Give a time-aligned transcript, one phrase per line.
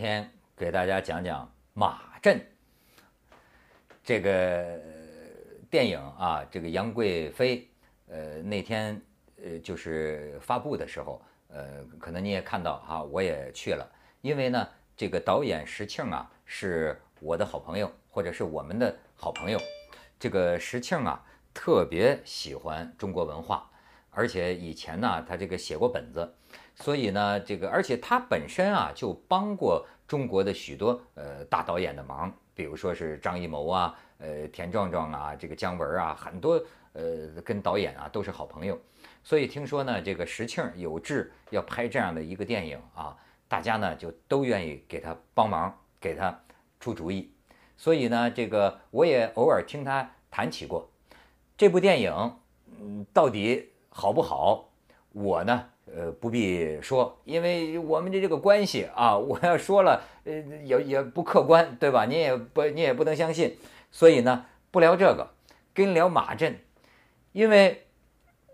[0.00, 2.42] 今天给大家讲讲马震
[4.02, 4.80] 这个
[5.68, 7.68] 电影啊，这个杨贵妃，
[8.08, 8.98] 呃，那天
[9.44, 13.86] 呃就是发布的时候，呃，可能你也看到哈，我也去了，
[14.22, 14.66] 因为呢，
[14.96, 19.60] 这个导演石庆啊是我的好朋友，或者是我们的好朋友，
[20.18, 21.22] 这个石庆啊
[21.52, 23.70] 特别喜欢中国文化，
[24.08, 26.34] 而且以前呢他这个写过本子。
[26.80, 36.60] 所以呢，这个而且他本身啊，就帮过中国的许多呃大导演的忙，比如说是张艺谋啊，呃田壮壮啊，这个姜文啊，很多
[36.94, 38.78] 呃跟导演啊都是好朋友。
[39.22, 43.14] 所以听说呢，这个石庆有志要拍这样的一个电影啊，
[43.46, 46.42] 大家呢就都愿意给他帮忙，给他
[46.80, 47.30] 出主意。
[47.76, 50.90] 所以呢，这个我也偶尔听他谈起过
[51.58, 52.38] 这部电影，
[52.80, 54.70] 嗯，到底好不好？
[55.12, 55.68] 我呢？
[55.94, 60.32] 呃，不必说，因为我们的这个关系啊， 我要说了，呃，
[60.64, 62.04] 也也不客观，对吧？
[62.04, 63.56] 你也不，你也不能相信，
[63.90, 65.30] 所以呢，不聊这个，
[65.74, 66.58] 跟聊马震，
[67.32, 67.86] 因为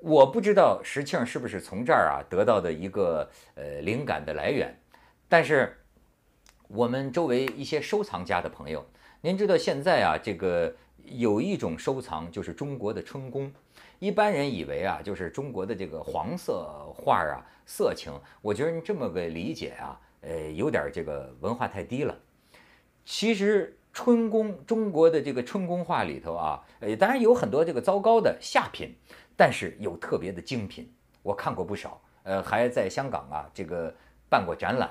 [0.00, 4.78] 我不知道石庆是不是从这儿啊得到的一个呃灵感的来源，
[5.28, 5.78] 但是
[6.68, 8.84] 我们周围一些收藏家的朋友，
[9.22, 13.50] 您知道现在啊，这个有一种收藏就是中国的春宫。
[14.02, 18.12] 一般人以为啊，就是中国的这个黄色画啊，色情。
[18.40, 22.12] 我觉得你这么个理解啊，呃，有点这个文化太低了。
[23.04, 28.92] 其实春宫，中国的这个春宫画里头啊，呃，当然有很多这个糟糕的下品，
[29.36, 32.00] 但是有特别的精品，我看过不少。
[32.24, 33.94] 呃，还在香港啊，这个
[34.28, 34.90] 办过展览。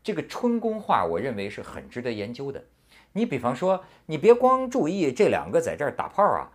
[0.00, 2.62] 这个春宫画，我认为是很值得研究的。
[3.14, 6.52] 你比方说，你别光注意这两个在这儿打炮啊。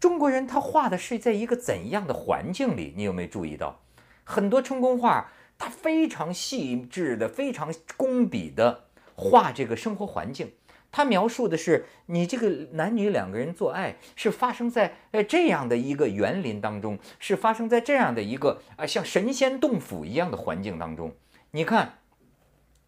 [0.00, 2.94] 中国人他画的是在一个怎样的环境里？
[2.96, 3.80] 你有没有注意到，
[4.22, 8.84] 很多春宫画，他非常细致的、非常工笔的
[9.16, 10.52] 画这个生活环境。
[10.90, 21.12] 他描述的是你这个男女两个人做爱是发生在呃这样的一个园林当中，是发生在这样的一个啊像神仙洞府一样的环境当中。
[21.50, 21.98] 你看，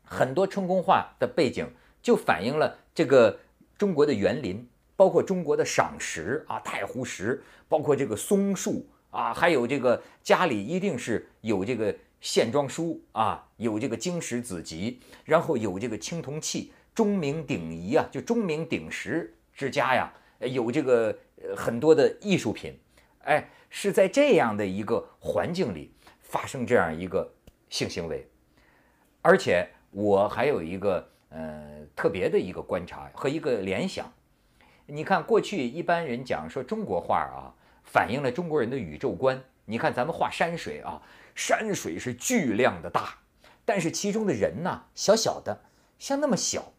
[0.04, 3.40] 很多春宫画的背景就反映了这个
[3.76, 4.68] 中国的园林。
[5.00, 21.18] 包括中国的赏石啊，太湖石，包括这个松树啊，还有这个家里一定是有这个线装书啊，有这个经史子集，然后有这个青铜器，钟鸣鼎仪啊，就钟鸣鼎食之家呀，有这个
[21.56, 22.78] 很多的艺术品，
[23.20, 27.26] 哎，是在这样的一个环境里发生这样一个
[27.70, 28.28] 性行为，
[29.22, 34.12] 而且我还有一个呃特别的一个观察和一个联想。
[34.92, 39.40] 你看，过去一般人讲说中国画啊，反映了中国人的宇宙观。
[39.66, 41.00] 你看咱们画山水啊，
[41.36, 43.18] 山水是巨量的大，
[43.64, 45.62] 但是其中的人呢，小小的，
[46.00, 46.72] 像那么小，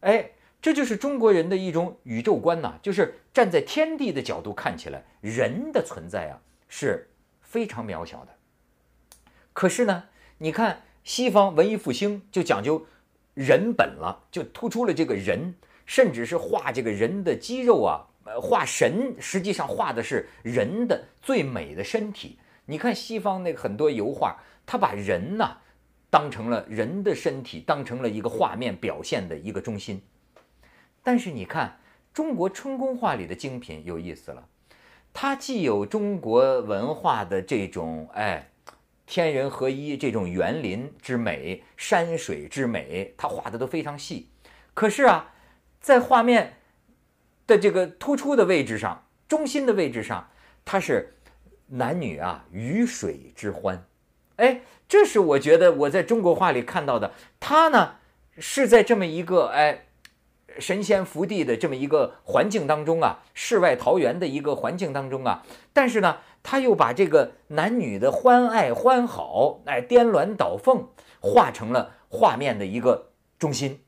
[0.00, 7.08] 哎，这就是中国人的一种宇宙观呐，就是站在天地的角度看起来，人的存在啊是
[7.40, 8.34] 非常渺小的。
[9.54, 10.04] 可是呢，
[10.36, 12.86] 你看西方文艺复兴就讲究
[13.32, 15.54] 人本了，就突出了这个人。
[15.86, 22.38] 甚至是画这个人的肌肉啊，呃，画神，实际上画的是人的最美的身体。
[22.64, 25.58] 你看西方那个很多油画，他把人呐
[26.08, 30.02] 当成了人的身体，当成了一个画面表现的一个中心。
[31.02, 31.78] 但是你看
[32.14, 34.48] 中国春宫画里的精品有意思了，
[35.12, 38.50] 它既有中国文化的这种哎
[39.04, 44.30] 天人合一这种园林之美、山水之美，它画的都非常细。
[44.72, 45.32] 可是啊。
[45.84, 46.56] 在画面
[47.46, 50.30] 的这个突出的位置上，中心的位置上，
[50.64, 51.18] 它是
[51.66, 53.84] 男女啊鱼水之欢，
[54.36, 57.12] 哎，这是我觉得我在中国画里看到的。
[57.38, 57.96] 他呢
[58.38, 59.84] 是在这么一个哎
[60.58, 65.42] 神仙福地的这么一个环境当中啊，世外桃源的一个环境当中啊，
[65.74, 70.88] 但是呢，他又把这个男女的欢爱欢好，哎颠鸾倒凤，
[71.20, 73.84] 画成了画面的一个中心。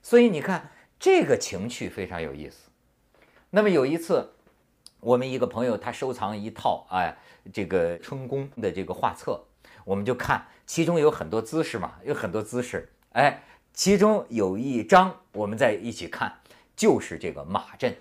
[0.00, 0.70] 所以你看。
[1.00, 2.68] 这个情趣非常有意思。
[3.48, 4.32] 那么有一次，
[5.00, 7.16] 我们一个朋友他收藏一套哎，
[7.50, 9.42] 这个春宫的这个画册，
[9.86, 12.86] 我们就看其中有很多姿势嘛，有很多姿势。
[13.12, 13.42] 哎，
[13.72, 16.38] 其中有一张我们在一起看，
[16.76, 17.96] 就是这个马阵，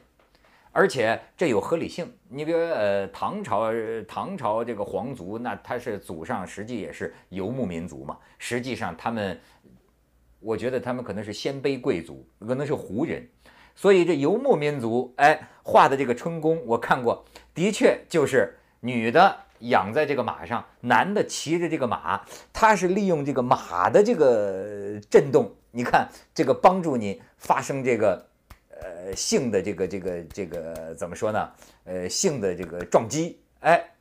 [0.74, 2.14] 而且这有合理性。
[2.28, 3.72] 你比如呃，唐朝
[4.10, 9.40] 唐朝这个皇族，那他是祖上实际也是游牧民族嘛，实际上他们。
[10.40, 13.28] 我觉得他们可能是鲜卑贵族，可能是胡人，
[13.76, 22.22] 所以这游牧民族，哎，画的这个春宫我看过，的确就是女的养在这个马上，男的骑着这个马，
[22.54, 28.26] 他是利用这个马的这个震动，你看这个帮助你发生这个
[28.70, 31.52] 呃性的这个这个这个怎么说呢？
[31.84, 33.92] 呃，性的这个撞击，哎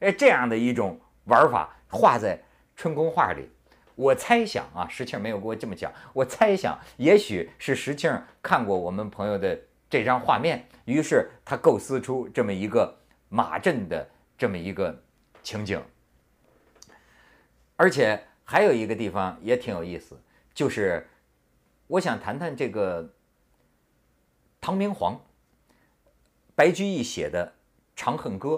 [0.00, 2.42] 哎，这样的一种玩法画在
[2.74, 3.48] 春宫画里。
[3.96, 8.10] 我猜想啊，石庆没有给我这么讲，我猜想也许是石庆
[8.42, 9.58] 看过我们朋友的
[9.88, 12.96] 这张画面，于是他构思出这么一个
[13.28, 15.02] 马阵的这么一个
[15.42, 15.82] 情景。
[17.76, 20.20] 而且还有一个地方也挺有意思，
[20.52, 21.08] 就是
[21.86, 23.12] 我想谈谈这个
[24.60, 25.20] 唐明皇
[26.54, 27.46] 白居易写的
[27.96, 28.48] 《长恨歌》，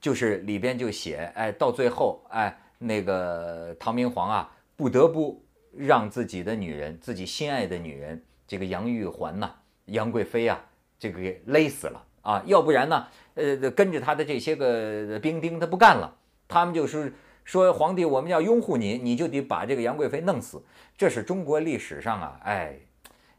[0.00, 9.50] 就是里边就写，哎，到最后，哎，那个唐明皇啊，不得不让自己的女人，自己心爱的女人，这个杨玉环呐，
[9.86, 10.64] 杨贵妃啊，
[10.98, 16.16] 这个给勒死了啊，要不然呢，呃，跟着他的这些个兵丁他不干了，
[16.48, 17.12] 他们就是。
[17.46, 20.64] 说皇帝，我们要拥护你，你就得把这个杨贵妃弄死。
[20.96, 22.74] 这是中国历史上啊，哎，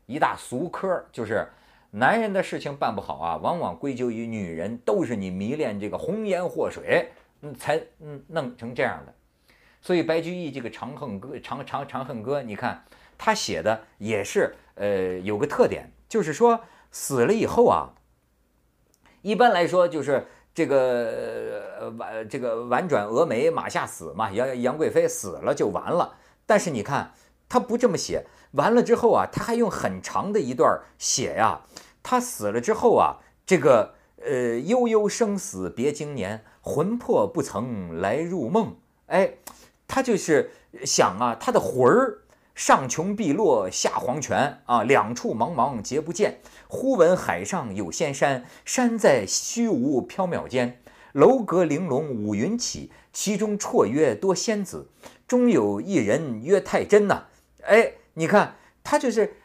[0.05, 1.47] 一大俗科，就是
[1.89, 7.09] 男人的事情办不好啊，往往归咎于女人，都是你迷恋这个红颜祸水，
[7.41, 9.14] 嗯，才嗯弄成这样的。
[9.85, 12.83] 所以白居易这个《长恨歌》《长长长恨歌》，你看
[13.19, 16.59] 他写的也是，呃，有个特点，就是说
[16.89, 17.93] 死了以后啊，
[19.21, 20.25] 一般来说就是。
[20.55, 26.15] 这个婉这个婉转蛾眉马下死嘛，杨杨贵妃死了就完了。
[26.45, 27.11] 但是你看
[27.49, 31.59] 他不这么写，完了之后啊，他还用很长的一段写呀。
[32.01, 38.77] 他死了之后啊，这个呃悠悠生死别经年，魂魄不曾来入梦。
[39.07, 39.33] 哎，
[39.87, 40.51] 他就是
[40.83, 42.19] 想啊，他的魂儿。
[42.55, 46.39] 上穷碧落下黄泉啊，两处茫茫皆不见。
[46.69, 50.81] 忽闻海上有仙山，山在虚无缥缈间。
[51.11, 54.87] 楼阁玲珑五云起，其中绰约多仙子。
[55.27, 57.25] 中有一人曰太真呐。
[57.63, 58.55] 哎，你看
[58.85, 59.35] 他就是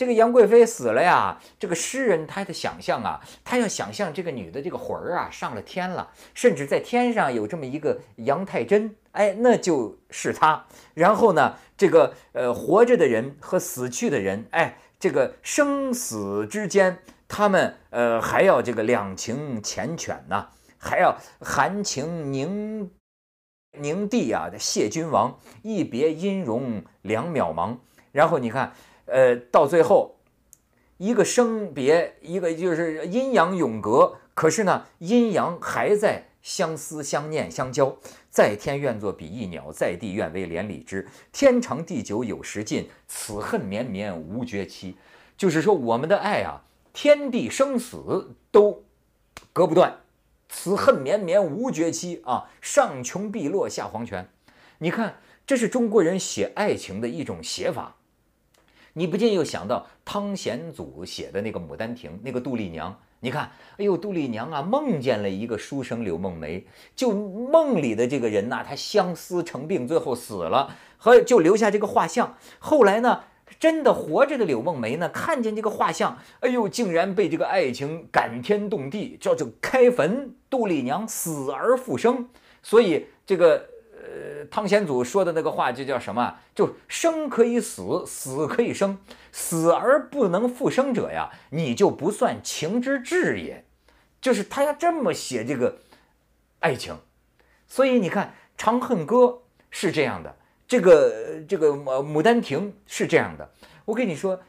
[0.00, 1.38] 这个杨贵妃死了呀。
[1.58, 8.96] 这个诗人他的想象啊，他要想象这个女的这个魂儿啊上了天了，甚至在天上有这么一个杨太真。
[9.12, 10.64] 哎，那就是他。
[10.94, 20.46] 然后呢，这个呃，活着的人和死去的人，哎，这个生死之间，他们呃还要这个两情缱绻呐，
[20.78, 22.90] 还要含情凝
[23.78, 24.48] 凝地啊。
[24.58, 27.76] 谢君王一别音容两渺茫。
[28.12, 28.72] 然后你看，
[29.10, 30.16] 呃，到最后
[30.98, 36.26] 一个生别，一个就是阴阳永隔，可是呢，阴阳还在。
[36.42, 37.98] 相思相念相交，
[38.30, 41.06] 在天愿作比翼鸟，在地愿为连理枝。
[41.32, 44.96] 天长地久有时尽，此恨绵绵无绝期。
[45.36, 46.64] 就是说，我们的爱啊，
[46.94, 48.84] 天地生死都
[49.52, 49.98] 隔不断，
[50.48, 52.48] 此恨绵绵无绝期啊！
[52.62, 54.26] 上穷碧落下黄泉。
[54.78, 55.16] 你看，
[55.46, 57.96] 这是中国人写爱情的一种写法。
[58.94, 62.98] 你不禁又想到汤显祖写的那个《牡丹亭》，那个杜丽娘。
[63.22, 66.66] 你看，哎呦，杜丽娘啊，梦见了一个书生柳梦梅，
[66.96, 72.36] 就梦里的这个人呐，他相思成病，最后死了，和就留下这个画像。
[72.58, 73.24] 后来呢，
[73.58, 82.28] 真的活着的柳梦梅呢，看见这个画像，哎呦，竟然被这个爱情感天动地，叫做开坟，杜丽娘死而复生。
[82.62, 83.69] 所以这个。
[84.46, 86.36] 汤显祖说的那个话就叫什么？
[86.54, 88.98] 就生可以死，死可以生，
[89.32, 93.64] 死而不能复生者呀，你就不算情之至也。
[94.20, 95.78] 就是他要这么写这个
[96.60, 96.96] 爱情，
[97.66, 99.16] 所以你看《长恨歌》
[99.70, 100.36] 是这样的，
[100.68, 103.50] 这个这个《牡丹亭》是这样的。
[103.84, 104.40] 我跟你说。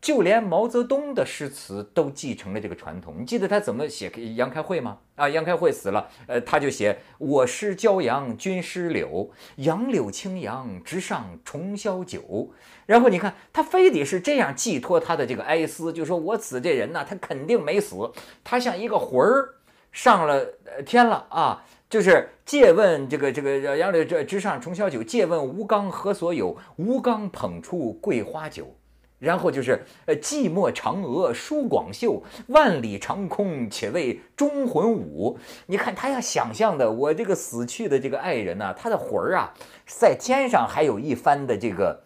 [0.00, 3.16] 就连毛泽东的诗词都继承了这个传统。
[3.18, 4.98] 你记得他怎么写杨开慧吗？
[5.16, 12.52] 啊，杨开慧死了，呃，他就写“我师骄阳君师柳，杨柳青杨直上重霄九”。
[12.86, 17.96] 然后你看，他非得是这样寄托他的这个哀思，就说我死这人呢，他肯定没死，
[18.44, 19.56] 他像一个魂儿
[19.90, 20.46] 上了
[20.86, 21.64] 天了啊！
[21.90, 26.56] 就是借问这个这个杨柳这直上重霄酒，借问吴刚何所有？
[26.76, 28.76] 吴刚捧出桂花酒。
[29.18, 35.38] 然后就是呃，寂寞嫦娥舒广袖，万里长空且为忠魂舞。
[35.66, 39.52] 你看他要想象的，我这个死去的这个爱人呢，他的魂儿啊，
[39.86, 42.04] 在天上还有一番的这个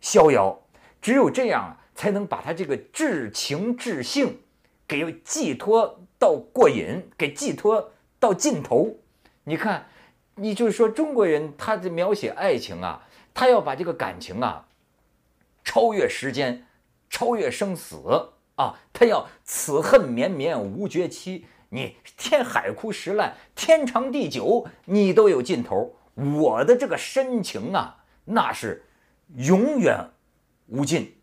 [0.00, 0.60] 逍遥。
[1.00, 4.38] 只有这样，才能把他这个至情至性
[4.86, 8.96] 给寄托到过瘾，给寄托到尽头。
[9.42, 9.88] 你看，
[10.36, 14.67] 你就是说中国人，他的描写爱情啊，他要把这个感情啊。
[15.78, 16.66] 超越时间，
[17.08, 18.74] 超越生死啊！
[18.92, 21.46] 他要此恨绵绵无绝期。
[21.68, 25.94] 你天海枯石烂，天长地久，你都有尽头。
[26.14, 28.86] 我的这个深情啊，那是
[29.36, 30.10] 永远
[30.66, 31.14] 无尽，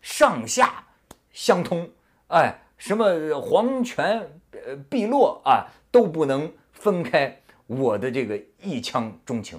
[0.00, 0.86] 上下
[1.32, 1.90] 相通，
[2.28, 9.58] 哎，什么黄泉呃碧落啊，都不能分开我的这个一腔钟情。